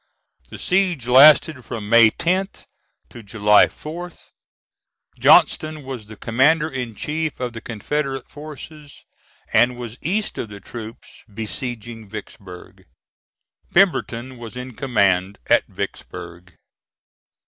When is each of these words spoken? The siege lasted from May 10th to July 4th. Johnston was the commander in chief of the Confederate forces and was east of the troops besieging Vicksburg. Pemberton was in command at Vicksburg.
The 0.49 0.57
siege 0.57 1.05
lasted 1.05 1.63
from 1.63 1.87
May 1.87 2.09
10th 2.09 2.65
to 3.11 3.21
July 3.21 3.67
4th. 3.67 4.31
Johnston 5.19 5.83
was 5.83 6.07
the 6.07 6.15
commander 6.15 6.67
in 6.67 6.95
chief 6.95 7.39
of 7.39 7.53
the 7.53 7.61
Confederate 7.61 8.27
forces 8.27 9.05
and 9.53 9.77
was 9.77 9.99
east 10.01 10.39
of 10.39 10.49
the 10.49 10.59
troops 10.59 11.21
besieging 11.31 12.09
Vicksburg. 12.09 12.85
Pemberton 13.75 14.39
was 14.39 14.57
in 14.57 14.73
command 14.73 15.37
at 15.51 15.67
Vicksburg. 15.67 16.55